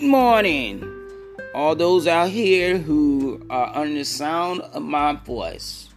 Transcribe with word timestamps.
Good 0.00 0.08
morning, 0.08 0.82
all 1.54 1.76
those 1.76 2.06
out 2.06 2.30
here 2.30 2.78
who 2.78 3.44
are 3.50 3.70
under 3.76 3.98
the 3.98 4.04
sound 4.06 4.62
of 4.62 4.82
my 4.82 5.12
voice. 5.12 5.90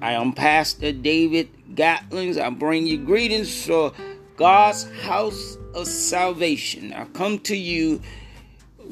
I 0.00 0.12
am 0.12 0.32
Pastor 0.32 0.92
David 0.92 1.48
Gatlings. 1.74 2.38
I 2.38 2.50
bring 2.50 2.86
you 2.86 2.98
greetings 2.98 3.66
for 3.66 3.92
God's 4.36 4.88
house 5.00 5.58
of 5.74 5.88
salvation. 5.88 6.92
I 6.92 7.06
come 7.06 7.40
to 7.40 7.56
you 7.56 8.00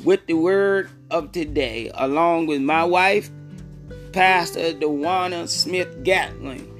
with 0.02 0.27
the 0.27 0.35
word 0.35 0.91
of 1.12 1.30
today, 1.30 1.93
along 1.95 2.48
with 2.48 2.61
my 2.61 2.85
wife, 2.85 3.30
Pastor 4.11 4.73
Dewana 4.73 5.48
Smith 5.48 6.03
Gatling. 6.03 6.77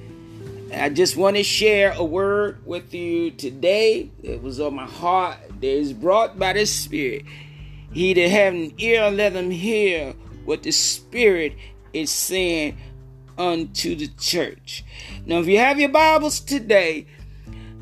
I 0.75 0.91
just 0.91 1.17
want 1.17 1.37
to 1.37 1.43
share 1.43 1.93
a 1.93 2.05
word 2.05 2.67
with 2.67 2.93
you 2.93 3.31
today. 3.31 4.11
It 4.23 4.43
was 4.43 4.61
on 4.61 4.75
my 4.75 4.85
heart 4.85 5.39
that 5.49 5.67
is 5.67 5.95
brought 5.95 6.39
by 6.39 6.53
the 6.53 6.67
Spirit. 6.67 7.25
He 7.93 8.13
that 8.13 8.29
have 8.29 8.53
an 8.53 8.75
ear, 8.77 9.11
let 9.11 9.33
him 9.33 9.51
hear 9.51 10.13
what 10.45 10.63
the 10.63 10.71
Spirit 10.71 11.55
is 11.95 12.11
saying 12.11 12.77
unto 13.39 13.95
the 13.95 14.09
church. 14.19 14.85
Now, 15.25 15.39
if 15.39 15.47
you 15.47 15.57
have 15.59 15.81
your 15.81 15.89
Bibles 15.89 16.39
today, 16.39 17.07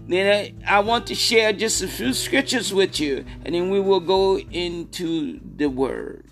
then 0.06 0.62
I 0.64 0.78
want 0.78 1.08
to 1.08 1.16
share 1.16 1.52
just 1.52 1.82
a 1.82 1.88
few 1.88 2.12
scriptures 2.12 2.72
with 2.72 3.00
you, 3.00 3.24
and 3.44 3.52
then 3.52 3.68
we 3.68 3.80
will 3.80 4.00
go 4.00 4.38
into 4.38 5.40
the 5.56 5.66
Word. 5.66 6.24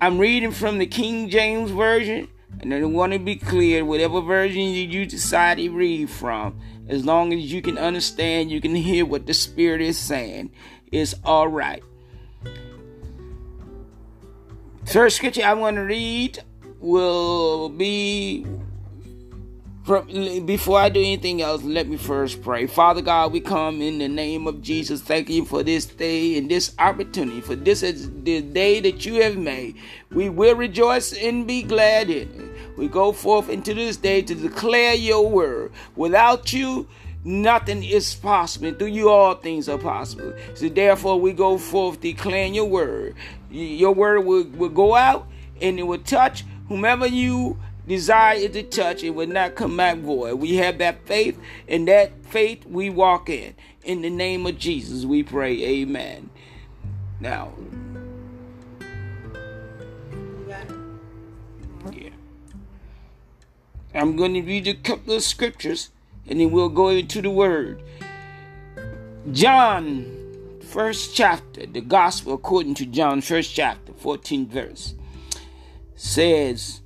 I'm 0.00 0.18
reading 0.18 0.50
from 0.50 0.78
the 0.78 0.86
King 0.86 1.28
James 1.28 1.70
Version. 1.70 2.26
And 2.60 2.72
I 2.72 2.84
want 2.84 3.12
to 3.12 3.18
be 3.18 3.36
clear, 3.36 3.84
whatever 3.84 4.20
version 4.20 4.62
you 4.62 5.06
decide 5.06 5.58
to 5.58 5.70
read 5.70 6.10
from, 6.10 6.60
as 6.88 7.04
long 7.04 7.32
as 7.32 7.52
you 7.52 7.60
can 7.62 7.76
understand, 7.76 8.50
you 8.50 8.60
can 8.60 8.74
hear 8.74 9.04
what 9.04 9.26
the 9.26 9.34
Spirit 9.34 9.80
is 9.80 9.98
saying, 9.98 10.52
it's 10.92 11.14
all 11.24 11.48
right. 11.48 11.82
First 14.84 15.16
scripture 15.16 15.44
I 15.44 15.54
want 15.54 15.76
to 15.76 15.82
read 15.82 16.42
will 16.80 17.68
be 17.68 18.46
From 19.84 20.06
before 20.46 20.78
I 20.78 20.88
do 20.90 21.00
anything 21.00 21.42
else, 21.42 21.62
let 21.62 21.88
me 21.88 21.96
first 21.96 22.40
pray. 22.42 22.66
Father 22.68 23.02
God, 23.02 23.32
we 23.32 23.40
come 23.40 23.82
in 23.82 23.98
the 23.98 24.08
name 24.08 24.46
of 24.46 24.62
Jesus. 24.62 25.02
Thank 25.02 25.28
you 25.28 25.44
for 25.44 25.64
this 25.64 25.86
day 25.86 26.38
and 26.38 26.48
this 26.48 26.72
opportunity. 26.78 27.40
For 27.40 27.56
this 27.56 27.82
is 27.82 28.08
the 28.22 28.42
day 28.42 28.78
that 28.80 29.04
you 29.04 29.22
have 29.22 29.36
made. 29.36 29.76
We 30.12 30.28
will 30.28 30.54
rejoice 30.54 31.12
and 31.12 31.48
be 31.48 31.62
glad 31.64 32.10
in 32.10 32.28
it. 32.28 32.41
We 32.76 32.88
go 32.88 33.12
forth 33.12 33.48
into 33.48 33.74
this 33.74 33.96
day 33.96 34.22
to 34.22 34.34
declare 34.34 34.94
your 34.94 35.28
word. 35.28 35.72
Without 35.96 36.52
you, 36.52 36.88
nothing 37.24 37.82
is 37.84 38.14
possible. 38.14 38.72
Through 38.72 38.88
you, 38.88 39.08
all 39.08 39.34
things 39.34 39.68
are 39.68 39.78
possible. 39.78 40.32
So 40.54 40.68
therefore, 40.68 41.20
we 41.20 41.32
go 41.32 41.58
forth 41.58 42.00
declaring 42.00 42.54
your 42.54 42.66
word. 42.66 43.14
Your 43.50 43.92
word 43.92 44.20
will, 44.20 44.44
will 44.44 44.68
go 44.68 44.94
out 44.94 45.28
and 45.60 45.78
it 45.78 45.84
will 45.84 45.98
touch 45.98 46.44
whomever 46.68 47.06
you 47.06 47.58
desire 47.86 48.36
it 48.36 48.52
to 48.54 48.62
touch, 48.62 49.02
it 49.02 49.10
will 49.10 49.26
not 49.26 49.54
come 49.54 49.76
back 49.76 49.98
void. 49.98 50.34
We 50.34 50.56
have 50.56 50.78
that 50.78 51.06
faith, 51.06 51.38
and 51.68 51.88
that 51.88 52.24
faith 52.26 52.64
we 52.66 52.90
walk 52.90 53.28
in. 53.28 53.54
In 53.84 54.02
the 54.02 54.10
name 54.10 54.46
of 54.46 54.58
Jesus, 54.58 55.04
we 55.04 55.22
pray. 55.22 55.62
Amen. 55.64 56.30
Now, 57.20 57.52
I'm 63.94 64.16
going 64.16 64.34
to 64.34 64.42
read 64.42 64.66
a 64.66 64.74
couple 64.74 65.14
of 65.14 65.22
scriptures, 65.22 65.90
and 66.26 66.40
then 66.40 66.50
we'll 66.50 66.70
go 66.70 66.88
into 66.88 67.20
the 67.20 67.30
word. 67.30 67.82
John, 69.32 70.58
first 70.68 71.14
chapter, 71.14 71.66
the 71.66 71.82
gospel 71.82 72.34
according 72.34 72.74
to 72.76 72.86
John, 72.86 73.20
first 73.20 73.54
chapter, 73.54 73.92
14th 73.92 74.48
verse, 74.48 74.94
says, 75.94 76.80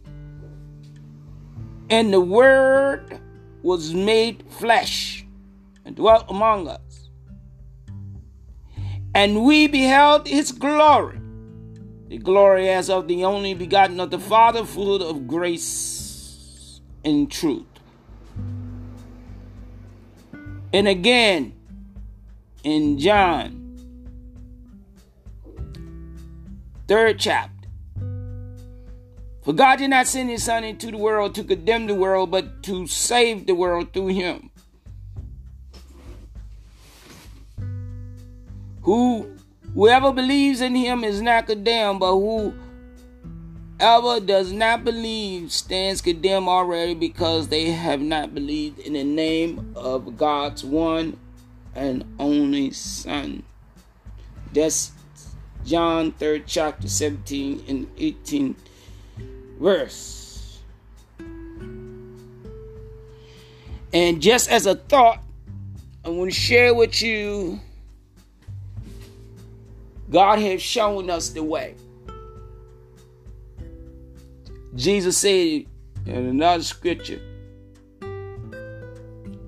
and 1.89 2.13
the 2.13 2.21
Word 2.21 3.21
was 3.63 3.95
made 3.95 4.43
flesh 4.51 5.25
and 5.85 5.95
dwelt 5.95 6.25
among 6.29 6.67
us. 6.67 7.09
And 9.15 9.45
we 9.45 9.69
beheld 9.69 10.27
his 10.27 10.51
glory, 10.51 11.21
the 12.09 12.19
glory 12.19 12.69
as 12.69 12.91
of 12.91 13.07
the 13.07 13.25
only 13.25 13.55
begotten 13.55 14.01
of 14.01 14.11
the 14.11 14.19
Father, 14.19 14.65
full 14.65 15.01
of 15.03 15.27
grace 15.27 15.96
and 17.07 17.31
truth. 17.31 17.65
And 20.73 20.89
again, 20.89 21.55
in 22.65 22.99
John, 22.99 23.63
third 26.89 27.19
chapter, 27.21 27.69
for 29.43 29.53
God 29.53 29.77
did 29.77 29.91
not 29.91 30.09
send 30.09 30.29
his 30.29 30.43
Son 30.43 30.65
into 30.65 30.91
the 30.91 30.99
world 30.99 31.37
to 31.37 31.45
condemn 31.45 31.87
the 31.87 31.95
world, 31.95 32.33
but 32.33 32.65
to 32.65 32.89
save 32.89 33.47
the 33.47 33.55
world 33.55 33.93
through 33.93 34.09
him. 34.09 34.51
Who 38.83 39.37
whoever 39.75 40.13
believes 40.13 40.61
in 40.61 40.75
him 40.75 41.05
is 41.05 41.23
not 41.23 41.47
condemned, 41.47 42.01
but 42.01 42.17
whoever 43.79 44.21
does 44.21 44.53
not 44.53 44.85
believe 44.85 45.53
stands 45.53 46.01
condemned 46.01 46.49
already 46.49 46.95
because 46.95 47.49
they 47.49 47.71
have 47.71 48.01
not 48.01 48.35
believed 48.35 48.79
in 48.79 48.95
the 48.95 49.05
name 49.05 49.73
of 49.77 50.17
God's 50.17 50.65
one 50.65 51.19
and 51.75 52.05
only 52.19 52.71
Son. 52.71 53.43
That's 54.53 54.93
John 55.65 56.13
3rd 56.13 56.45
chapter 56.47 56.89
17 56.89 57.65
and 57.69 57.87
18 57.99 58.57
verse. 59.59 60.61
And 63.93 64.21
just 64.21 64.51
as 64.51 64.67
a 64.67 64.75
thought, 64.75 65.23
I 66.05 66.09
want 66.11 66.31
to 66.31 66.39
share 66.39 66.75
with 66.75 67.03
you 67.03 67.61
God 70.11 70.39
has 70.39 70.63
shown 70.63 71.11
us 71.11 71.31
the 71.31 71.43
way. 71.43 71.75
Jesus 74.77 75.17
said 75.17 75.65
in 76.05 76.15
another 76.15 76.63
scripture, 76.63 77.21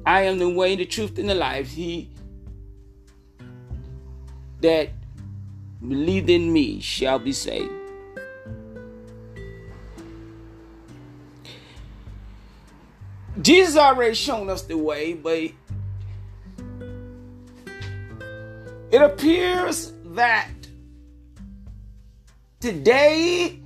I 0.07 0.23
am 0.23 0.39
the 0.39 0.49
way, 0.49 0.75
the 0.75 0.87
truth, 0.87 1.19
and 1.19 1.29
the 1.29 1.35
life. 1.35 1.71
He 1.71 2.11
that 4.63 4.89
believed 5.87 6.31
in 6.31 6.53
me 6.53 6.81
shall 6.81 7.19
be 7.19 7.33
saved. 7.33 7.71
Jesus 13.43 13.77
already 13.77 14.15
shown 14.15 14.51
us 14.51 14.63
the 14.63 14.77
way, 14.77 15.15
but 15.15 15.51
it 18.91 19.03
appears 19.03 19.93
that 20.07 20.49
today, 22.61 23.61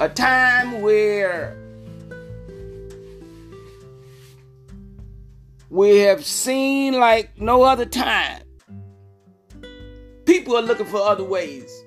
a 0.00 0.08
time 0.08 0.80
where 0.80 1.56
we 5.68 5.98
have 5.98 6.24
seen 6.24 6.94
like 6.94 7.40
no 7.40 7.62
other 7.62 7.86
time, 7.86 8.42
people 10.24 10.56
are 10.56 10.62
looking 10.62 10.86
for 10.86 10.98
other 10.98 11.24
ways. 11.24 11.84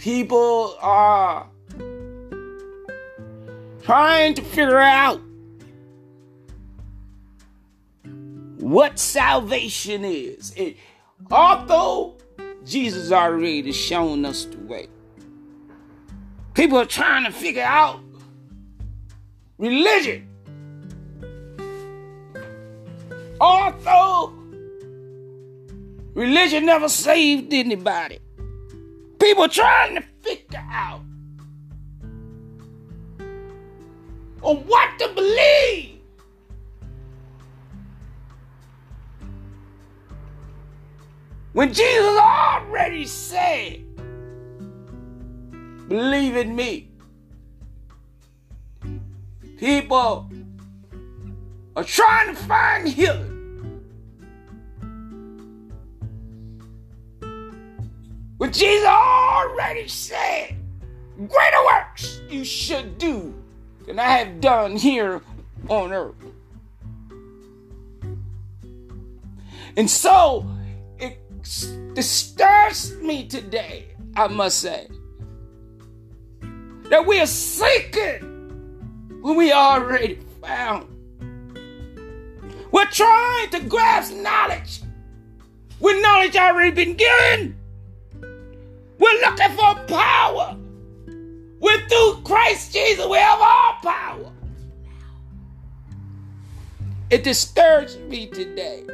people 0.00 0.78
are 0.80 1.46
trying 3.82 4.32
to 4.32 4.40
figure 4.40 4.78
out 4.78 5.20
what 8.58 8.98
salvation 8.98 10.02
is. 10.02 10.54
It, 10.56 10.78
although 11.30 12.16
Jesus 12.64 13.12
already 13.12 13.72
shown 13.72 14.24
us 14.24 14.44
the 14.44 14.58
way, 14.58 14.88
people 16.54 16.78
are 16.78 16.84
trying 16.84 17.24
to 17.24 17.32
figure 17.32 17.62
out 17.62 18.00
religion. 19.58 20.26
Although 23.40 24.34
religion 26.14 26.66
never 26.66 26.88
saved 26.88 27.52
anybody. 27.52 28.18
People 29.18 29.48
trying 29.48 29.94
to 29.96 30.02
figure 30.20 30.64
out 30.70 31.02
on 34.42 34.56
what 34.66 34.98
to 34.98 35.08
believe. 35.14 35.99
When 41.60 41.74
Jesus 41.74 42.16
already 42.18 43.04
said, 43.04 43.84
believe 45.88 46.34
in 46.34 46.56
me. 46.56 46.88
People 49.58 50.30
are 51.76 51.84
trying 51.84 52.34
to 52.34 52.42
find 52.44 52.88
healing. 52.88 53.82
But 58.38 58.54
Jesus 58.54 58.86
already 58.86 59.86
said, 59.86 60.56
greater 61.18 61.64
works 61.66 62.22
you 62.30 62.42
should 62.42 62.96
do 62.96 63.34
than 63.86 63.98
I 63.98 64.12
have 64.12 64.40
done 64.40 64.76
here 64.76 65.20
on 65.68 65.92
earth. 65.92 66.14
And 69.76 69.90
so 69.90 70.46
disturbs 71.94 72.96
me 72.96 73.26
today, 73.26 73.86
I 74.16 74.28
must 74.28 74.58
say, 74.58 74.88
that 76.90 77.04
we 77.06 77.20
are 77.20 77.26
seeking 77.26 79.20
when 79.22 79.36
we 79.36 79.52
already 79.52 80.18
found. 80.42 80.86
We're 82.72 82.86
trying 82.86 83.50
to 83.50 83.60
grasp 83.60 84.14
knowledge 84.14 84.80
when 85.78 86.00
knowledge 86.02 86.36
already 86.36 86.70
been 86.70 86.96
given. 86.96 87.56
We're 88.98 89.20
looking 89.20 89.56
for 89.56 89.74
power. 89.86 90.56
We're 91.58 91.88
through 91.88 92.22
Christ 92.24 92.72
Jesus, 92.72 93.06
we 93.06 93.18
have 93.18 93.40
all 93.40 93.74
power. 93.82 94.32
It 97.10 97.24
disturbs 97.24 97.98
me 97.98 98.28
today 98.28 98.84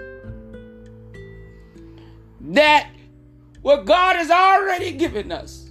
that 2.54 2.90
what 3.62 3.84
God 3.84 4.16
has 4.16 4.30
already 4.30 4.92
given 4.92 5.32
us, 5.32 5.70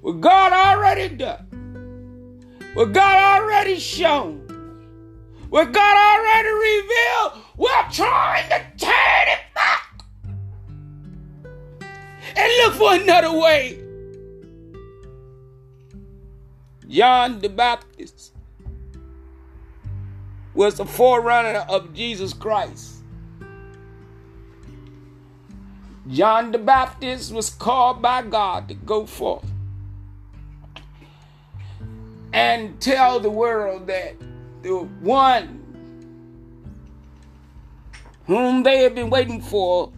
what 0.00 0.20
God 0.20 0.52
already 0.52 1.14
done, 1.14 2.40
what 2.74 2.92
God 2.92 3.42
already 3.42 3.78
shown, 3.78 4.40
what 5.50 5.72
God 5.72 5.96
already 5.96 6.48
revealed, 6.48 7.44
we're 7.56 7.90
trying 7.90 8.48
to 8.48 8.86
turn 8.86 9.28
it 9.28 9.40
back 9.54 10.04
and 12.36 12.52
look 12.64 12.74
for 12.74 12.94
another 12.94 13.38
way. 13.38 13.78
John 16.88 17.40
the 17.40 17.48
Baptist 17.48 18.32
was 20.54 20.76
the 20.76 20.84
forerunner 20.84 21.64
of 21.68 21.94
Jesus 21.94 22.34
Christ. 22.34 23.01
John 26.08 26.50
the 26.50 26.58
Baptist 26.58 27.32
was 27.32 27.50
called 27.50 28.02
by 28.02 28.22
God 28.22 28.68
to 28.68 28.74
go 28.74 29.06
forth 29.06 29.44
and 32.32 32.80
tell 32.80 33.20
the 33.20 33.30
world 33.30 33.86
that 33.86 34.16
the 34.62 34.78
one 35.00 35.60
whom 38.26 38.62
they 38.62 38.82
have 38.82 38.94
been 38.94 39.10
waiting 39.10 39.40
for 39.40 39.92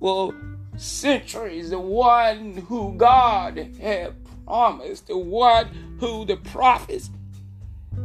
for 0.00 0.34
centuries, 0.76 1.70
the 1.70 1.78
one 1.78 2.56
who 2.68 2.94
God 2.96 3.56
had 3.80 4.14
promised, 4.44 5.06
the 5.06 5.16
one 5.16 5.96
who 6.00 6.24
the 6.24 6.36
prophets 6.36 7.10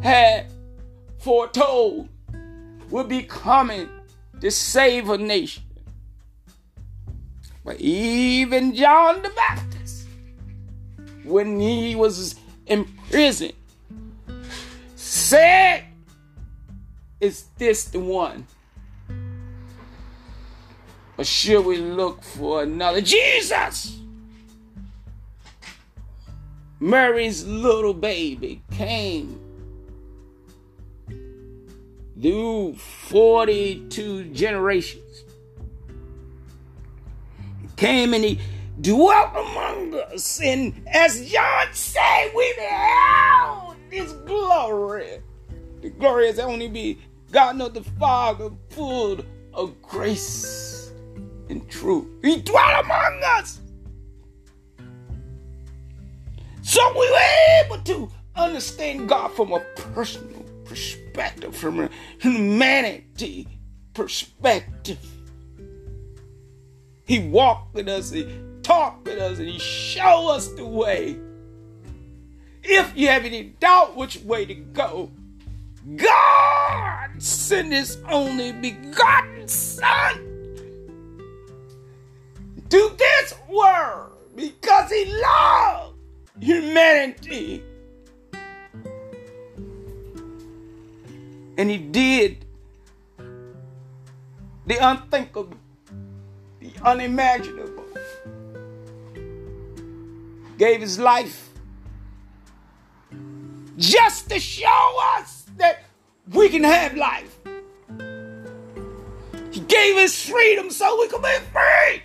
had 0.01 0.45
foretold 1.17 2.07
would 2.89 3.09
be 3.09 3.23
coming 3.23 3.89
to 4.39 4.51
save 4.51 5.09
a 5.09 5.17
nation. 5.17 5.63
But 7.67 7.81
even 7.81 8.73
John 8.73 9.21
the 9.21 9.29
Baptist, 9.31 10.07
when 11.25 11.59
he 11.59 11.95
was 11.95 12.35
in 12.65 12.85
prison, 13.09 13.51
said, 14.95 15.83
Is 17.19 17.47
this 17.57 17.83
the 17.83 17.99
one? 17.99 18.47
Or 21.17 21.25
should 21.25 21.65
we 21.65 21.75
look 21.75 22.23
for 22.23 22.63
another? 22.63 23.01
Jesus! 23.01 23.99
Mary's 26.79 27.45
little 27.45 27.93
baby 27.93 28.61
came 28.71 29.41
through 32.17 32.75
42 32.75 34.29
generations 34.29 35.06
came 37.77 38.13
and 38.13 38.23
he 38.23 38.39
dwelt 38.81 39.31
among 39.35 39.93
us. 39.95 40.41
And 40.41 40.73
as 40.87 41.29
John 41.29 41.67
said, 41.71 42.31
we 42.35 42.53
beheld 42.55 43.75
his 43.89 44.13
glory. 44.13 45.21
The 45.81 45.89
glory 45.91 46.27
is 46.27 46.39
only 46.39 46.67
be 46.67 46.99
God 47.31 47.61
of 47.61 47.73
the 47.73 47.83
Father, 47.83 48.49
full 48.71 49.19
of 49.53 49.81
grace 49.81 50.91
and 51.49 51.67
truth. 51.69 52.07
He 52.21 52.41
dwelt 52.41 52.85
among 52.85 53.21
us. 53.23 53.61
So 56.61 56.81
we 56.93 57.09
were 57.09 57.65
able 57.65 57.83
to 57.83 58.11
understand 58.35 59.07
God 59.07 59.31
from 59.33 59.53
a 59.53 59.59
personal 59.93 60.43
perspective, 60.65 61.55
from 61.55 61.79
a 61.79 61.89
humanity 62.19 63.47
perspective. 63.93 64.99
He 67.07 67.19
walked 67.19 67.73
with 67.73 67.87
us, 67.87 68.11
He 68.11 68.27
talked 68.63 69.05
with 69.05 69.17
us, 69.17 69.39
and 69.39 69.47
He 69.47 69.57
showed 69.59 70.29
us 70.31 70.49
the 70.49 70.65
way. 70.65 71.17
If 72.63 72.91
you 72.97 73.07
have 73.07 73.23
any 73.23 73.43
doubt 73.43 73.95
which 73.95 74.17
way 74.17 74.45
to 74.45 74.53
go, 74.53 75.09
God 75.95 77.09
sent 77.21 77.71
His 77.71 77.97
only 78.09 78.51
begotten 78.51 79.47
Son 79.47 80.15
to 82.69 82.95
this 82.97 83.33
world 83.49 84.17
because 84.35 84.91
He 84.91 85.05
loved 85.05 85.95
humanity. 86.41 87.63
And 91.57 91.69
He 91.69 91.77
did 91.77 92.43
the 94.65 94.75
unthinkable 94.85 95.57
unimaginable. 96.81 97.85
Gave 100.57 100.81
his 100.81 100.97
life 100.97 101.49
just 103.77 104.29
to 104.29 104.39
show 104.39 104.97
us 105.17 105.45
that 105.57 105.83
we 106.33 106.49
can 106.49 106.63
have 106.63 106.95
life. 106.95 107.37
He 109.51 109.59
gave 109.61 109.97
us 109.97 110.21
freedom 110.27 110.69
so 110.71 110.99
we 110.99 111.07
could 111.07 111.21
be 111.21 111.37
free. 111.51 112.03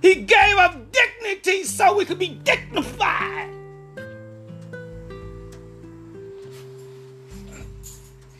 He 0.00 0.14
gave 0.16 0.56
us 0.56 0.76
dignity 0.90 1.64
so 1.64 1.96
we 1.96 2.04
could 2.04 2.18
be 2.18 2.28
dignified. 2.28 3.50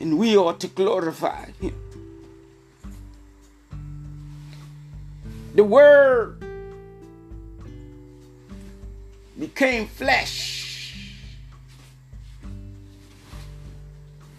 And 0.00 0.18
we 0.18 0.36
ought 0.36 0.58
to 0.60 0.68
glorify 0.68 1.46
him. 1.60 1.81
The 5.54 5.64
Word 5.64 6.42
became 9.38 9.86
flesh, 9.86 10.96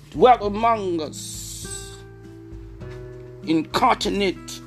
dwelt 0.09 0.41
among 0.41 1.01
us, 1.01 1.95
incarnate, 3.43 4.61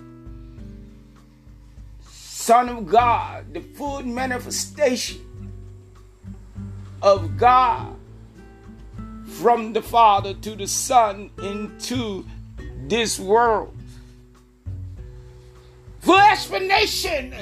Son 2.09 2.69
of 2.69 2.87
God, 2.87 3.53
the 3.53 3.61
full 3.61 4.03
manifestation 4.03 5.21
of 7.03 7.37
God. 7.37 7.93
From 9.41 9.75
the 9.75 9.83
Father 9.83 10.33
to 10.33 10.57
the 10.57 10.67
Son 10.67 11.31
into 11.43 12.25
this 12.89 13.19
world 13.21 13.76
full 16.07 16.21
explanation, 16.21 17.35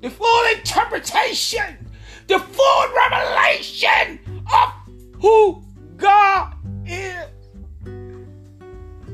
the 0.00 0.08
full 0.08 0.44
interpretation, 0.56 1.90
the 2.28 2.38
full 2.38 2.84
revelation 3.10 4.20
of 4.54 4.72
who 5.20 5.60
God 5.96 6.54
is. 6.86 7.26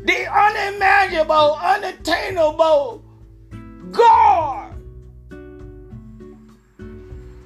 The 0.05 0.27
unimaginable, 0.31 1.59
unattainable 1.63 3.03
God. 3.91 4.75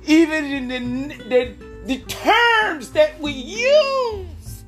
Even 0.07 0.45
in 0.47 0.69
the, 0.69 1.15
the, 1.29 1.55
the 1.85 1.99
terms 2.07 2.91
that 2.91 3.21
we 3.21 3.31
use 3.31 4.65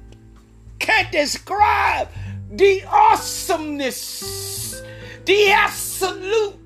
can't 0.79 1.11
describe 1.11 2.09
the 2.53 2.85
awesomeness, 2.85 4.83
the 5.25 5.51
absolute 5.51 6.57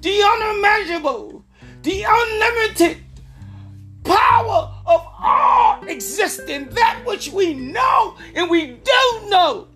the 0.00 0.22
unimaginable, 0.22 1.44
the 1.82 2.04
unlimited 2.06 2.98
power 4.04 4.74
of 4.86 5.06
all 5.18 5.86
existing, 5.86 6.68
that 6.70 7.02
which 7.04 7.30
we 7.30 7.54
know 7.54 8.16
and 8.34 8.50
we 8.50 8.78
don't 8.82 9.30
know, 9.30 9.68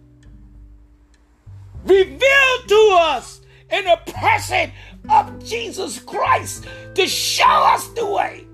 revealed 1.85 2.69
to 2.69 2.97
us 3.01 3.41
in 3.71 3.85
the 3.85 3.99
person 4.07 4.73
of 5.09 5.45
Jesus 5.45 5.99
Christ 5.99 6.67
to 6.95 7.07
show 7.07 7.45
us 7.45 7.89
the 7.89 8.07
way. 8.07 8.47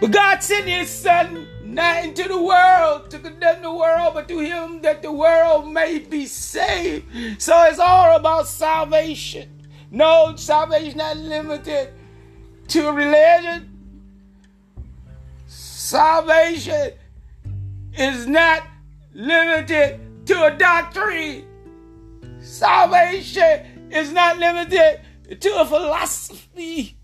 But 0.00 0.10
God 0.10 0.42
sent 0.42 0.66
his 0.66 0.90
son 0.90 1.46
not 1.74 2.04
into 2.04 2.28
the 2.28 2.40
world 2.40 3.10
to 3.10 3.18
condemn 3.18 3.62
the 3.62 3.72
world, 3.72 4.14
but 4.14 4.28
to 4.28 4.38
him 4.38 4.80
that 4.82 5.02
the 5.02 5.12
world 5.12 5.72
may 5.72 5.98
be 5.98 6.26
saved. 6.26 7.06
So 7.42 7.64
it's 7.64 7.78
all 7.78 8.16
about 8.16 8.46
salvation. 8.46 9.62
No, 9.90 10.34
salvation 10.36 10.88
is 10.88 10.96
not 10.96 11.16
limited 11.16 11.92
to 12.68 12.90
religion. 12.92 13.70
Salvation 15.46 16.92
is 17.96 18.26
not 18.26 18.62
limited 19.12 20.00
to 20.26 20.44
a 20.44 20.56
doctrine. 20.56 21.44
Salvation 22.40 23.90
is 23.90 24.12
not 24.12 24.38
limited 24.38 25.00
to 25.40 25.60
a 25.60 25.66
philosophy. 25.66 26.96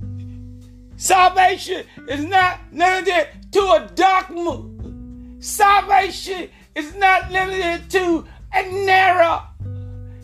Salvation 0.96 1.84
is 2.08 2.24
not 2.24 2.58
limited 2.72 3.28
to 3.52 3.60
a 3.60 3.90
dark 3.94 4.28
dogma. 4.28 4.64
Salvation 5.40 6.48
is 6.74 6.94
not 6.96 7.30
limited 7.32 7.90
to 7.90 8.26
a 8.52 8.84
narrow. 8.84 9.42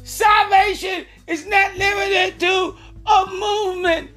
Salvation 0.04 1.04
is 1.26 1.46
not 1.46 1.76
limited 1.76 2.38
to 2.40 2.76
a 3.06 3.26
movement. 3.30 4.10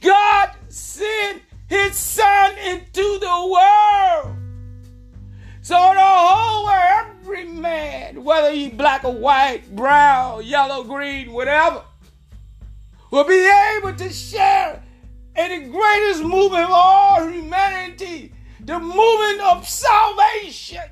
God 0.00 0.50
sent 0.68 1.42
his 1.68 1.96
son 1.96 2.58
into 2.58 3.18
the 3.18 3.52
world. 3.52 4.36
So 5.62 5.74
the 5.74 6.00
whole 6.00 6.64
world, 6.64 7.16
every 7.22 7.44
man, 7.44 8.24
whether 8.24 8.50
he 8.50 8.68
black 8.68 9.04
or 9.04 9.14
white, 9.14 9.74
brown, 9.74 10.44
yellow, 10.44 10.82
green, 10.82 11.32
whatever, 11.32 11.84
will 13.12 13.24
be 13.24 13.48
able 13.78 13.94
to 13.94 14.10
share 14.10 14.82
in 15.36 15.62
the 15.62 15.68
greatest 15.70 16.22
movement 16.24 16.64
of 16.64 16.70
all 16.72 17.28
humanity, 17.28 18.34
the 18.64 18.78
movement 18.78 19.40
of 19.40 19.68
salvation. 19.68 20.82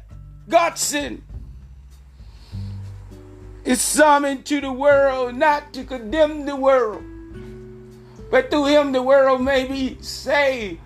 God 0.48 0.76
sent 0.76 1.22
is 3.64 3.80
summoned 3.80 4.44
to 4.46 4.60
the 4.60 4.72
world 4.72 5.36
not 5.36 5.72
to 5.74 5.84
condemn 5.84 6.46
the 6.46 6.56
world, 6.56 7.02
but 8.30 8.50
through 8.50 8.66
him 8.66 8.92
the 8.92 9.02
world 9.02 9.42
may 9.42 9.66
be 9.66 10.00
saved. 10.02 10.80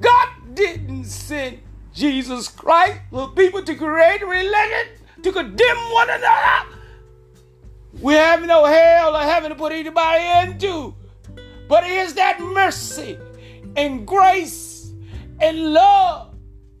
God 0.00 0.28
didn't 0.54 1.04
send 1.04 1.60
Jesus 1.92 2.48
Christ 2.48 3.00
for 3.10 3.28
people 3.28 3.62
to 3.62 3.74
create 3.76 4.26
religion 4.26 4.86
to 5.22 5.32
condemn 5.32 5.76
one 5.92 6.10
another. 6.10 6.76
We 8.00 8.14
have 8.14 8.44
no 8.44 8.64
hell 8.64 9.14
or 9.14 9.22
heaven 9.22 9.50
to 9.50 9.54
put 9.54 9.70
anybody 9.70 10.50
into. 10.50 10.94
But 11.68 11.84
it 11.84 11.92
is 11.92 12.14
that 12.14 12.40
mercy 12.40 13.18
and 13.76 14.06
grace 14.06 14.73
and 15.40 15.72
love. 15.72 16.34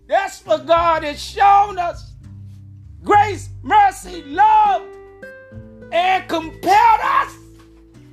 That's 0.06 0.44
what 0.44 0.66
God 0.66 1.02
has 1.02 1.22
shown 1.22 1.78
us. 1.78 2.12
Grace, 3.02 3.48
mercy, 3.62 4.22
love, 4.22 4.82
and 5.92 6.28
compelled 6.28 7.00
us 7.02 7.36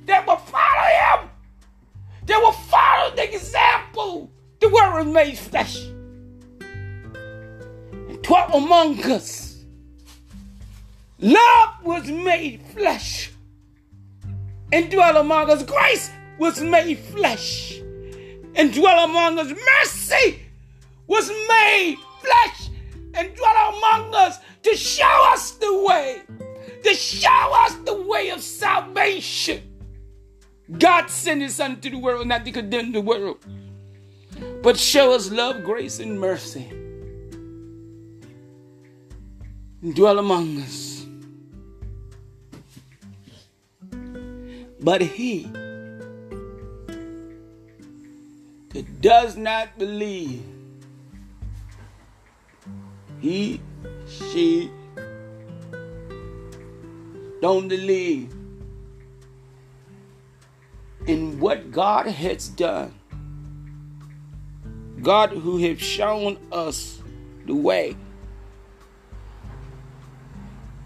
that 0.06 0.26
will 0.26 0.36
follow 0.36 1.20
Him. 1.20 1.30
That 2.26 2.40
will 2.40 2.52
follow 2.52 3.14
the 3.14 3.34
example. 3.34 4.30
The 4.60 4.68
Word 4.68 5.04
was 5.04 5.06
made 5.06 5.38
flesh 5.38 5.84
and 6.62 8.22
dwelt 8.22 8.54
among 8.54 9.02
us. 9.04 9.64
Love 11.18 11.84
was 11.84 12.08
made 12.08 12.62
flesh 12.74 13.30
and 14.72 14.90
dwelt 14.90 15.16
among 15.16 15.50
us. 15.50 15.62
Grace 15.62 16.10
was 16.38 16.60
made 16.60 16.98
flesh 16.98 17.81
and 18.54 18.72
dwell 18.72 19.04
among 19.04 19.38
us. 19.38 19.48
Mercy 19.48 20.42
was 21.06 21.28
made 21.48 21.96
flesh 22.20 22.68
and 23.14 23.34
dwell 23.34 23.76
among 23.76 24.14
us 24.14 24.38
to 24.62 24.76
show 24.76 25.30
us 25.32 25.52
the 25.52 25.82
way, 25.82 26.22
to 26.84 26.94
show 26.94 27.52
us 27.54 27.74
the 27.84 28.02
way 28.02 28.30
of 28.30 28.40
salvation. 28.40 29.62
God 30.78 31.10
sent 31.10 31.42
his 31.42 31.56
son 31.56 31.80
to 31.80 31.90
the 31.90 31.98
world 31.98 32.26
not 32.26 32.44
to 32.44 32.52
condemn 32.52 32.92
the 32.92 33.00
world, 33.00 33.44
but 34.62 34.78
show 34.78 35.12
us 35.12 35.30
love, 35.30 35.64
grace, 35.64 35.98
and 35.98 36.18
mercy. 36.18 36.68
And 39.82 39.94
dwell 39.94 40.18
among 40.18 40.60
us. 40.62 41.04
But 44.80 45.00
he 45.00 45.50
that 48.72 49.00
does 49.00 49.36
not 49.36 49.78
believe, 49.78 50.42
he, 53.20 53.60
she, 54.08 54.70
don't 57.40 57.68
believe 57.68 58.32
in 61.06 61.38
what 61.40 61.70
God 61.70 62.06
has 62.06 62.48
done. 62.48 62.94
God 65.02 65.30
who 65.30 65.58
has 65.58 65.80
shown 65.80 66.38
us 66.52 67.02
the 67.46 67.54
way 67.54 67.96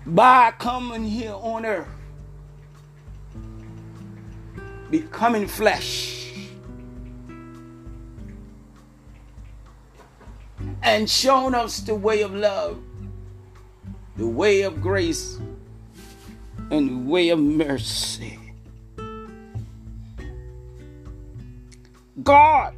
by 0.07 0.53
coming 0.53 1.05
here 1.05 1.35
on 1.35 1.67
earth, 1.67 1.87
becoming 4.91 5.47
flesh 5.47 6.16
and 10.87 11.11
shown 11.11 11.53
us 11.53 11.81
the 11.81 11.95
way 11.95 12.23
of 12.23 12.33
love, 12.33 12.79
the 14.17 14.27
way 14.27 14.63
of 14.63 14.81
grace, 14.81 15.37
and 16.71 16.89
the 16.89 17.11
way 17.11 17.31
of 17.31 17.41
mercy. 17.41 18.39
God, 22.23 22.73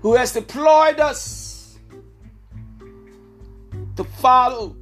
who 0.00 0.14
has 0.14 0.32
deployed 0.32 0.98
us 0.98 1.78
to 3.96 4.04
follow 4.04 4.74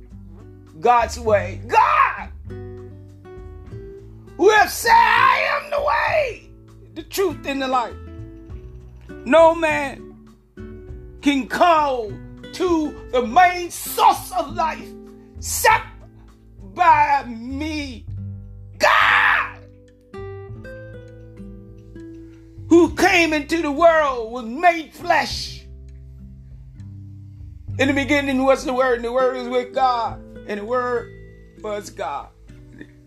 God's 0.78 1.18
way. 1.18 1.60
God, 1.66 2.30
who 4.36 4.48
has 4.50 4.72
said, 4.72 4.92
I 4.92 5.60
am 5.60 5.70
the 5.70 5.82
way, 5.82 6.50
the 6.94 7.02
truth, 7.02 7.44
and 7.46 7.60
the 7.60 7.66
life. 7.66 7.96
No 9.24 9.54
man 9.54 10.28
can 11.20 11.46
call 11.48 12.10
to 12.52 13.08
the 13.12 13.26
main 13.26 13.70
source 13.70 14.32
of 14.32 14.54
life 14.54 14.88
except 15.36 15.86
by 16.74 17.24
me. 17.26 18.06
God, 18.78 19.58
who 22.68 22.94
came 22.94 23.32
into 23.32 23.62
the 23.62 23.72
world, 23.72 24.32
was 24.32 24.44
made 24.44 24.92
flesh. 24.92 25.66
In 27.78 27.88
the 27.88 27.94
beginning 27.94 28.44
was 28.44 28.64
the 28.64 28.72
Word, 28.72 28.96
and 28.96 29.04
the 29.04 29.12
Word 29.12 29.36
was 29.36 29.48
with 29.48 29.74
God, 29.74 30.20
and 30.46 30.60
the 30.60 30.64
Word 30.64 31.12
was 31.60 31.90
God. 31.90 32.28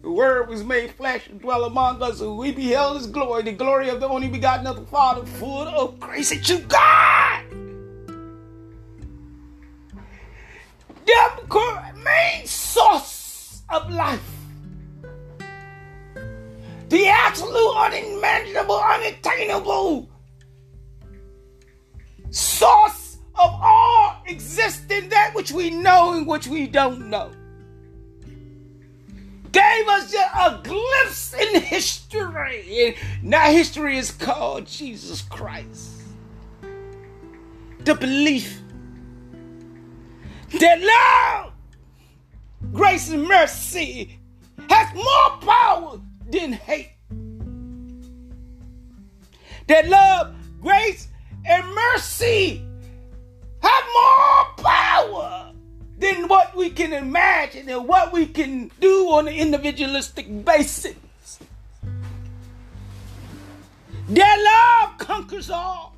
The 0.02 0.12
Word 0.12 0.50
was 0.50 0.64
made 0.64 0.92
flesh 0.92 1.28
and 1.28 1.40
dwelt 1.40 1.68
among 1.68 2.02
us, 2.02 2.22
and 2.22 2.36
we 2.36 2.52
beheld 2.52 2.98
His 2.98 3.08
glory, 3.08 3.44
the 3.44 3.52
glory 3.52 3.90
of 3.90 4.00
the 4.00 4.08
only 4.08 4.28
begotten 4.28 4.66
of 4.66 4.76
the 4.76 4.86
Father, 4.88 5.26
full 5.26 5.68
of 5.68 6.00
grace 6.00 6.32
and 6.32 6.44
truth. 6.44 6.68
God! 6.68 7.44
The 11.06 11.94
main 12.04 12.48
source 12.48 13.62
of 13.70 13.90
life. 13.92 14.22
The 16.90 17.08
absolute, 17.08 17.76
unimaginable, 17.76 18.80
unattainable 18.80 20.10
source 22.32 23.18
of 23.36 23.52
all 23.62 24.24
existing, 24.26 25.10
that 25.10 25.36
which 25.36 25.52
we 25.52 25.70
know 25.70 26.14
and 26.14 26.28
which 26.28 26.48
we 26.48 26.68
don't 26.68 27.10
know 27.10 27.32
gave 29.52 29.88
us 29.88 30.14
a 30.14 30.62
glimpse 30.64 31.34
in 31.34 31.62
history. 31.62 32.96
Now 33.22 33.52
history 33.52 33.98
is 33.98 34.12
called 34.12 34.66
Jesus 34.68 35.22
Christ. 35.22 36.02
The 37.84 37.96
belief 37.96 38.62
that 40.60 40.82
love, 40.82 41.54
grace, 42.74 43.10
and 43.10 43.24
mercy 43.24 44.20
has 44.70 44.94
more 44.94 45.38
power 45.42 46.00
than 46.30 46.54
hate. 46.54 46.92
That 49.68 49.88
love, 49.88 50.36
grace, 50.62 51.08
and 51.46 51.66
mercy 51.74 52.66
have 53.62 53.84
more 53.94 54.46
power 54.58 55.51
than 56.02 56.28
what 56.28 56.56
we 56.56 56.72
can 56.72 56.94
imagine 56.94 57.70
and 57.70 57.88
what 57.88 58.12
we 58.12 58.26
can 58.26 58.72
do 58.82 59.08
on 59.12 59.28
an 59.28 59.36
individualistic 59.36 60.44
basis. 60.44 60.96
Their 64.10 64.44
love 64.44 64.98
conquers 64.98 65.52
all. 65.52 65.96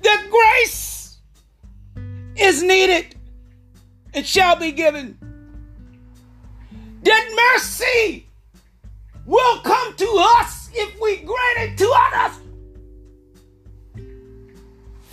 The 0.00 0.18
grace 0.30 1.18
is 2.36 2.62
needed. 2.62 3.16
It 4.14 4.24
shall 4.24 4.54
be 4.54 4.70
given. 4.70 5.18
That 7.02 7.52
mercy 7.52 8.28
will 9.26 9.58
come 9.60 9.96
to 9.96 10.24
us 10.38 10.70
if 10.72 11.00
we 11.00 11.16
grant 11.16 11.58
it 11.58 11.78
to 11.78 11.92
others. 12.06 12.38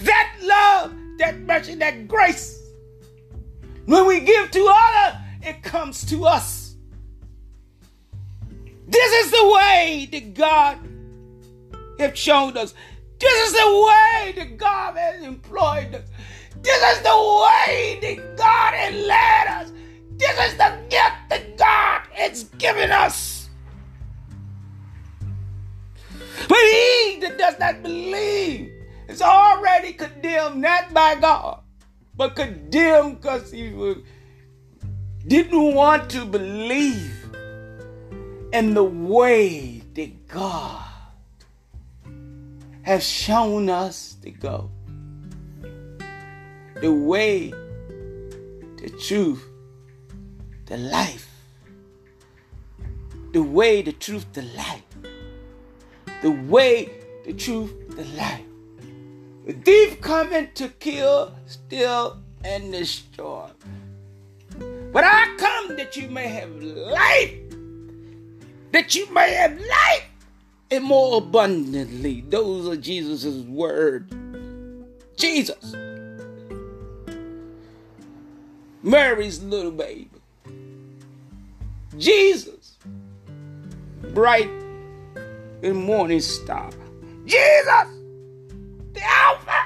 That 0.01 0.33
love, 0.43 0.93
that 1.22 1.40
mercy, 1.40 1.75
that 1.75 2.08
grace, 2.08 2.60
when 3.86 4.06
we 4.08 4.20
give 4.20 4.51
to 4.51 4.68
others, 4.68 5.20
it 5.44 5.63
comes 5.63 6.04
to 6.06 6.25
us. 6.25 6.75
This 8.88 9.25
is 9.25 9.32
the 9.32 9.51
way 9.54 10.10
that 10.12 10.34
God 10.34 10.78
has 12.00 12.18
shown 12.18 12.58
us. 12.58 12.74
This 13.20 13.48
is 13.48 13.54
the 13.54 13.88
way 13.88 14.34
that 14.36 14.58
God 14.58 14.98
has 14.98 15.24
employed 15.24 15.94
us. 15.96 16.10
This 16.62 16.98
is 16.98 17.01
the 17.04 17.10
way 17.10 18.00
that 18.01 18.38
God 18.38 18.74
has 18.74 18.94
led 18.94 19.48
us. 19.48 19.72
By 31.15 31.20
God, 31.20 31.60
but 32.15 32.36
condemned 32.36 33.22
because 33.22 33.51
he 33.51 33.70
didn't 35.27 35.75
want 35.75 36.10
to 36.12 36.25
believe 36.25 37.25
in 38.53 38.74
the 38.74 38.84
way 38.84 39.82
that 39.94 40.27
God 40.27 40.86
has 42.84 43.03
shown 43.03 43.70
us 43.70 44.15
to 44.22 44.32
go. 44.32 44.70
The 46.82 46.91
way, 46.91 47.51
the 48.77 48.89
truth, 49.06 49.46
the 50.65 50.77
life. 50.77 51.27
The 53.34 53.44
way, 53.44 53.82
the 53.82 53.94
truth, 53.94 54.25
the 54.34 54.44
life. 54.44 54.84
The 56.22 56.32
way, 56.32 56.89
the 57.25 57.34
truth, 57.34 57.96
the 57.96 58.06
life. 58.18 58.50
The 59.45 59.53
thief 59.53 60.01
coming 60.01 60.50
to 60.55 60.69
kill, 60.69 61.33
steal, 61.48 62.17
and 62.43 62.71
destroy. 62.71 63.50
But 64.93 65.03
I 65.03 65.36
come 65.38 65.77
that 65.77 65.95
you 65.95 66.10
may 66.10 66.27
have 66.27 66.51
life, 66.62 67.33
that 68.71 68.93
you 68.93 69.12
may 69.12 69.33
have 69.33 69.57
life 69.57 70.05
and 70.69 70.83
more 70.83 71.17
abundantly. 71.17 72.21
Those 72.21 72.67
are 72.67 72.79
Jesus' 72.79 73.43
words. 73.45 74.13
Jesus. 75.17 75.75
Mary's 78.83 79.41
little 79.41 79.71
baby. 79.71 80.10
Jesus. 81.97 82.77
Bright 84.13 84.49
and 85.63 85.75
morning 85.75 86.19
star. 86.19 86.69
Jesus. 87.25 88.01
The 88.93 89.01
Alpha 89.04 89.60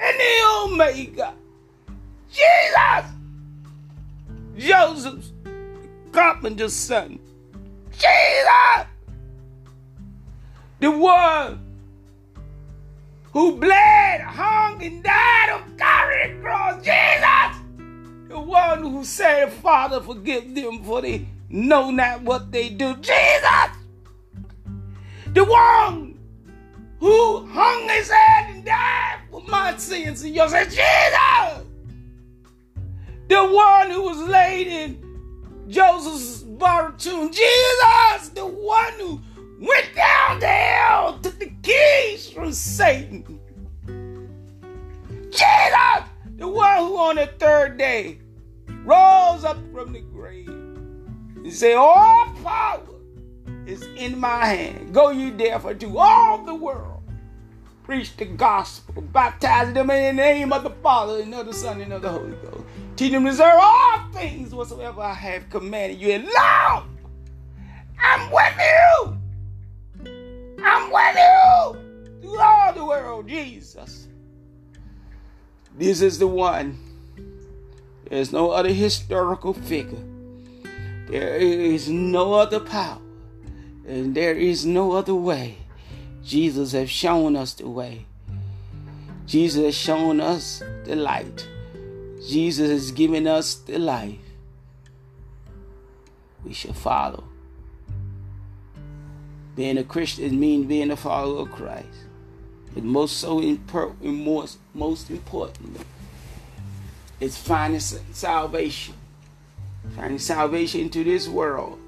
and 0.00 0.20
the 0.20 0.72
Omega. 0.72 1.34
Jesus. 2.30 3.12
Joseph's 4.56 5.32
carpenter's 6.12 6.74
son. 6.74 7.18
Jesus 7.92 8.86
the 10.78 10.90
one 10.90 11.60
who 13.32 13.56
bled, 13.56 14.20
hung, 14.20 14.82
and 14.82 15.02
died 15.02 15.50
on 15.50 15.76
Calvary 15.76 16.38
cross, 16.40 16.76
Jesus, 16.84 17.62
the 18.28 18.38
one 18.38 18.82
who 18.82 19.04
said, 19.04 19.52
Father, 19.52 20.00
forgive 20.00 20.54
them, 20.54 20.82
for 20.82 21.02
they 21.02 21.26
know 21.48 21.90
not 21.90 22.22
what 22.22 22.50
they 22.50 22.68
do, 22.68 22.94
Jesus, 22.96 23.70
the 25.32 25.44
one 25.44 26.15
who 27.00 27.46
hung 27.46 27.88
his 27.88 28.10
head 28.10 28.50
and 28.50 28.64
died 28.64 29.20
for 29.30 29.42
my 29.48 29.76
sins 29.76 30.22
and 30.22 30.34
yours, 30.34 30.52
And 30.52 30.68
Jesus, 30.70 31.66
the 33.28 33.44
one 33.44 33.90
who 33.90 34.02
was 34.02 34.28
laid 34.28 34.66
in 34.66 35.66
Joseph's 35.68 36.42
borrowed 36.42 36.98
tomb, 36.98 37.30
Jesus, 37.32 38.28
the 38.34 38.46
one 38.46 38.92
who 38.98 39.20
went 39.60 39.94
down 39.94 40.40
to 40.40 40.46
hell, 40.46 41.18
took 41.20 41.38
the 41.38 41.52
keys 41.62 42.30
from 42.30 42.52
Satan. 42.52 43.40
Jesus, 45.30 46.08
the 46.36 46.48
one 46.48 46.78
who 46.78 46.96
on 46.98 47.16
the 47.16 47.26
third 47.38 47.76
day 47.76 48.18
rose 48.84 49.44
up 49.44 49.58
from 49.72 49.92
the 49.92 50.00
grave 50.00 50.48
and 50.48 51.52
said, 51.52 51.74
All 51.74 52.32
power 52.42 52.80
is 53.66 53.82
in 53.96 54.18
my 54.18 54.46
hand. 54.46 54.94
Go 54.94 55.10
ye 55.10 55.30
therefore 55.30 55.74
to 55.74 55.98
all 55.98 56.44
the 56.44 56.54
world. 56.54 57.02
Preach 57.84 58.16
the 58.16 58.24
gospel, 58.24 59.00
baptize 59.00 59.72
them 59.72 59.90
in 59.90 60.16
the 60.16 60.22
name 60.22 60.52
of 60.52 60.64
the 60.64 60.70
Father 60.70 61.20
and 61.20 61.34
of 61.34 61.46
the 61.46 61.52
Son 61.52 61.80
and 61.80 61.92
of 61.92 62.02
the 62.02 62.08
Holy 62.08 62.32
Ghost. 62.42 62.64
Teach 62.96 63.12
them 63.12 63.24
to 63.24 63.30
observe 63.30 63.58
all 63.60 64.08
things 64.12 64.52
whatsoever 64.52 65.00
I 65.00 65.14
have 65.14 65.48
commanded 65.50 66.00
you. 66.00 66.10
And 66.10 66.24
lo, 66.24 66.82
I'm 67.98 68.30
with 68.30 68.58
you 68.58 69.16
I'm 70.62 70.90
with 70.90 71.16
you 71.16 72.20
through 72.22 72.40
all 72.40 72.72
the 72.72 72.84
world, 72.84 73.28
Jesus. 73.28 74.08
This 75.76 76.00
is 76.00 76.18
the 76.18 76.26
one. 76.26 76.78
There's 78.08 78.32
no 78.32 78.50
other 78.50 78.72
historical 78.72 79.52
figure. 79.52 80.02
There 81.08 81.36
is 81.36 81.88
no 81.88 82.34
other 82.34 82.60
power. 82.60 83.00
And 83.86 84.14
there 84.14 84.34
is 84.34 84.66
no 84.66 84.92
other 84.92 85.14
way. 85.14 85.58
Jesus 86.24 86.72
has 86.72 86.90
shown 86.90 87.36
us 87.36 87.54
the 87.54 87.68
way. 87.68 88.06
Jesus 89.26 89.64
has 89.64 89.74
shown 89.76 90.20
us 90.20 90.62
the 90.84 90.96
light. 90.96 91.48
Jesus 92.28 92.68
has 92.68 92.90
given 92.90 93.28
us 93.28 93.54
the 93.54 93.78
life. 93.78 94.18
We 96.44 96.52
shall 96.52 96.72
follow. 96.72 97.24
Being 99.54 99.78
a 99.78 99.84
Christian 99.84 100.38
means 100.38 100.66
being 100.66 100.90
a 100.90 100.96
follower 100.96 101.42
of 101.42 101.52
Christ. 101.52 101.86
But 102.74 102.82
most 102.82 103.18
so 103.18 103.40
important, 103.40 104.02
most, 104.02 104.58
most 104.74 105.10
importantly, 105.10 105.80
it's 107.20 107.38
finding 107.38 107.80
salvation. 107.80 108.94
Finding 109.94 110.18
salvation 110.18 110.90
to 110.90 111.04
this 111.04 111.28
world 111.28 111.78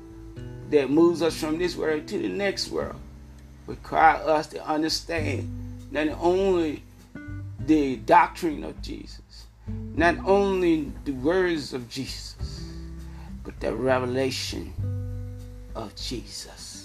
that 0.70 0.90
moves 0.90 1.22
us 1.22 1.38
from 1.38 1.58
this 1.58 1.76
world 1.76 2.06
to 2.08 2.18
the 2.18 2.28
next 2.28 2.70
world. 2.70 2.96
Require 3.66 4.16
us 4.16 4.46
to 4.48 4.66
understand 4.66 5.48
not 5.90 6.08
only 6.20 6.82
the 7.60 7.96
doctrine 7.96 8.64
of 8.64 8.80
Jesus, 8.82 9.46
not 9.66 10.16
only 10.24 10.92
the 11.04 11.12
words 11.12 11.72
of 11.72 11.88
Jesus, 11.88 12.36
but 13.44 13.58
the 13.60 13.74
revelation 13.74 14.72
of 15.74 15.94
Jesus 15.96 16.78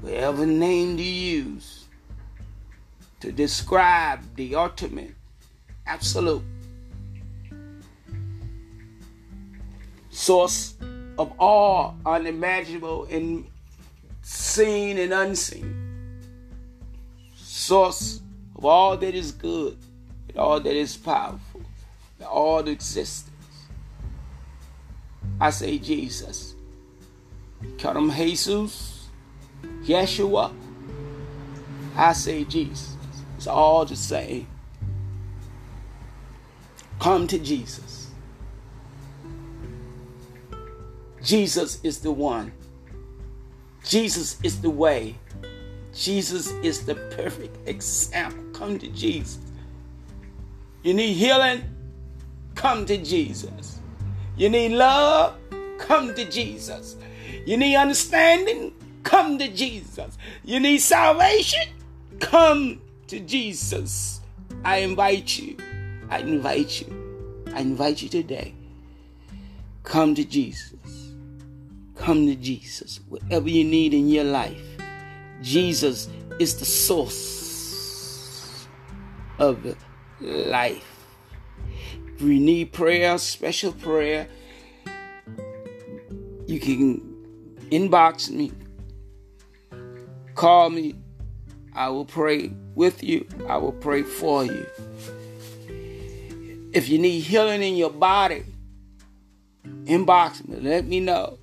whatever 0.00 0.46
name 0.46 0.96
to 0.96 1.02
use 1.02 1.86
to 3.20 3.30
describe 3.30 4.20
the 4.36 4.54
ultimate, 4.54 5.14
absolute 5.86 6.42
source 10.10 10.74
of 11.20 11.34
all 11.38 11.98
unimaginable 12.06 13.04
and 13.10 13.46
seen 14.22 14.96
and 14.96 15.12
unseen, 15.12 16.18
source 17.36 18.22
of 18.56 18.64
all 18.64 18.96
that 18.96 19.14
is 19.14 19.30
good 19.30 19.76
and 20.30 20.38
all 20.38 20.58
that 20.58 20.74
is 20.74 20.96
powerful, 20.96 21.60
and 22.18 22.26
all 22.26 22.66
existence. 22.66 23.36
I 25.38 25.50
say 25.50 25.78
Jesus. 25.78 26.54
Call 27.78 27.98
him 27.98 28.10
Jesus. 28.10 29.08
Yeshua, 29.82 30.54
I 31.96 32.14
say 32.14 32.44
Jesus. 32.44 32.96
It's 33.36 33.46
all 33.46 33.84
the 33.84 33.94
same. 33.94 34.46
Come 36.98 37.26
to 37.26 37.38
Jesus. 37.38 37.89
Jesus 41.22 41.80
is 41.82 42.00
the 42.00 42.10
one. 42.10 42.52
Jesus 43.84 44.40
is 44.42 44.60
the 44.60 44.70
way. 44.70 45.16
Jesus 45.94 46.52
is 46.62 46.84
the 46.86 46.94
perfect 46.94 47.56
example. 47.68 48.42
Come 48.52 48.78
to 48.78 48.88
Jesus. 48.88 49.38
You 50.82 50.94
need 50.94 51.14
healing? 51.14 51.62
Come 52.54 52.86
to 52.86 52.96
Jesus. 52.96 53.80
You 54.36 54.48
need 54.48 54.72
love? 54.72 55.36
Come 55.78 56.14
to 56.14 56.24
Jesus. 56.30 56.96
You 57.44 57.56
need 57.56 57.76
understanding? 57.76 58.72
Come 59.02 59.38
to 59.38 59.48
Jesus. 59.48 60.16
You 60.44 60.60
need 60.60 60.78
salvation? 60.78 61.68
Come 62.20 62.80
to 63.08 63.20
Jesus. 63.20 64.20
I 64.64 64.78
invite 64.78 65.38
you. 65.38 65.56
I 66.08 66.18
invite 66.20 66.80
you. 66.80 67.44
I 67.54 67.60
invite 67.60 68.02
you 68.02 68.08
today. 68.08 68.54
Come 69.82 70.14
to 70.14 70.24
Jesus. 70.24 71.09
Come 72.00 72.26
to 72.26 72.34
Jesus. 72.34 73.00
Whatever 73.08 73.50
you 73.50 73.62
need 73.62 73.92
in 73.92 74.08
your 74.08 74.24
life, 74.24 74.62
Jesus 75.42 76.08
is 76.38 76.56
the 76.56 76.64
source 76.64 78.66
of 79.38 79.76
life. 80.20 81.06
If 82.14 82.22
you 82.22 82.40
need 82.40 82.72
prayer, 82.72 83.18
special 83.18 83.72
prayer, 83.72 84.28
you 86.46 86.58
can 86.58 87.00
inbox 87.70 88.30
me, 88.30 88.50
call 90.34 90.70
me. 90.70 90.94
I 91.74 91.90
will 91.90 92.06
pray 92.06 92.50
with 92.74 93.04
you, 93.04 93.26
I 93.46 93.58
will 93.58 93.72
pray 93.72 94.02
for 94.02 94.44
you. 94.44 94.66
If 96.72 96.88
you 96.88 96.98
need 96.98 97.20
healing 97.20 97.62
in 97.62 97.76
your 97.76 97.90
body, 97.90 98.44
inbox 99.84 100.48
me, 100.48 100.60
let 100.60 100.86
me 100.86 101.00
know. 101.00 101.38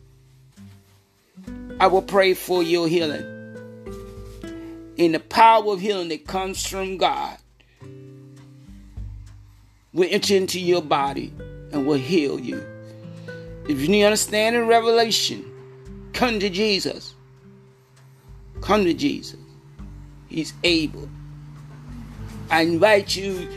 I 1.80 1.88
will 1.88 2.02
pray 2.02 2.34
for 2.34 2.64
your 2.64 2.88
healing. 2.88 3.26
In 4.98 5.12
the 5.12 5.20
power 5.20 5.74
of 5.74 5.80
healing 5.80 6.10
that 6.10 6.26
comes 6.26 6.66
from 6.66 6.98
God, 6.98 7.38
will 9.94 10.08
enter 10.10 10.36
into 10.36 10.60
your 10.60 10.82
body 10.82 11.34
and 11.72 11.86
will 11.86 11.98
heal 11.98 12.40
you. 12.40 12.64
If 13.68 13.82
you 13.82 13.88
need 13.88 14.06
understanding 14.06 14.68
revelation, 14.68 15.46
come 16.14 16.40
to 16.40 16.50
Jesus. 16.50 17.14
Come 18.62 18.84
to 18.86 18.94
Jesus. 18.94 19.40
He's 20.30 20.54
able. 20.64 21.10
I 22.50 22.62
invite 22.62 23.16
you 23.16 23.48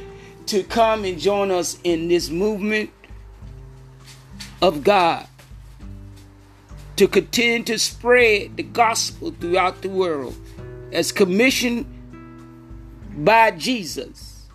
to 0.47 0.63
come 0.65 1.05
and 1.05 1.19
join 1.19 1.51
us 1.51 1.79
in 1.85 2.09
this 2.09 2.29
movement 2.29 2.91
of 4.61 4.83
God 4.83 5.27
to 7.01 7.09
continue 7.09 7.63
to 7.63 7.79
spread 7.79 8.55
the 8.59 8.63
gospel 8.63 9.31
throughout 9.41 9.81
the 9.81 9.89
world 9.89 10.37
as 10.93 11.13
commissioned 11.13 11.87
by 13.25 13.51
Jesus. 13.53 14.47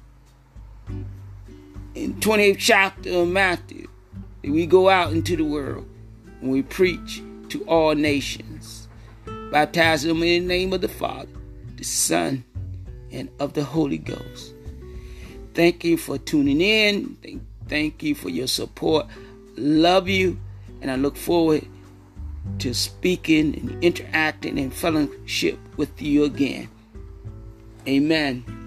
In 1.95 2.13
28th 2.19 2.57
chapter 2.59 3.09
of 3.09 3.29
Matthew, 3.29 3.87
we 4.43 4.67
go 4.67 4.89
out 4.89 5.11
into 5.11 5.35
the 5.35 5.43
world 5.43 5.89
and 6.39 6.51
we 6.51 6.61
preach 6.61 7.23
to 7.49 7.63
all 7.63 7.95
nations, 7.95 8.87
baptizing 9.51 10.09
them 10.09 10.21
in 10.21 10.43
the 10.43 10.47
name 10.47 10.71
of 10.71 10.81
the 10.81 10.87
Father, 10.87 11.27
the 11.77 11.83
Son, 11.83 12.45
and 13.11 13.27
of 13.39 13.53
the 13.53 13.63
Holy 13.63 13.97
Ghost. 13.97 14.53
Thank 15.55 15.83
you 15.83 15.97
for 15.97 16.19
tuning 16.19 16.61
in. 16.61 17.41
Thank 17.67 18.03
you 18.03 18.13
for 18.13 18.29
your 18.29 18.45
support. 18.45 19.07
Love 19.57 20.07
you, 20.07 20.37
and 20.83 20.91
I 20.91 20.95
look 20.95 21.17
forward 21.17 21.67
to 22.59 22.73
speaking 22.73 23.55
and 23.55 23.83
interacting 23.83 24.59
and 24.59 24.73
fellowship 24.73 25.59
with 25.77 26.01
you 26.01 26.23
again. 26.23 26.69
Amen. 27.87 28.64